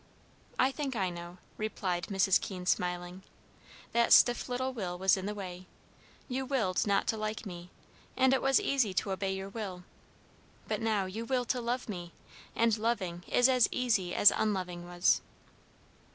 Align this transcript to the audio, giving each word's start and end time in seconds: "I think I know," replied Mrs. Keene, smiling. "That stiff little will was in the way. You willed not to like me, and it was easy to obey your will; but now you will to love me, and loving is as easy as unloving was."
"I 0.57 0.71
think 0.71 0.95
I 0.95 1.11
know," 1.11 1.37
replied 1.59 2.07
Mrs. 2.07 2.41
Keene, 2.41 2.65
smiling. 2.65 3.21
"That 3.91 4.11
stiff 4.11 4.49
little 4.49 4.73
will 4.73 4.97
was 4.97 5.15
in 5.15 5.27
the 5.27 5.35
way. 5.35 5.67
You 6.27 6.43
willed 6.43 6.87
not 6.87 7.05
to 7.09 7.17
like 7.17 7.45
me, 7.45 7.69
and 8.17 8.33
it 8.33 8.41
was 8.41 8.59
easy 8.59 8.95
to 8.95 9.11
obey 9.11 9.31
your 9.35 9.49
will; 9.49 9.83
but 10.67 10.81
now 10.81 11.05
you 11.05 11.23
will 11.23 11.45
to 11.45 11.61
love 11.61 11.87
me, 11.87 12.13
and 12.55 12.75
loving 12.79 13.23
is 13.27 13.47
as 13.47 13.69
easy 13.71 14.15
as 14.15 14.31
unloving 14.35 14.85
was." 14.87 15.21